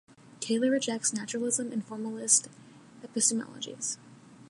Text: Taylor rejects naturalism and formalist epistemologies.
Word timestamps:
Taylor 0.39 0.71
rejects 0.71 1.13
naturalism 1.13 1.71
and 1.71 1.85
formalist 1.85 2.47
epistemologies. 3.03 3.97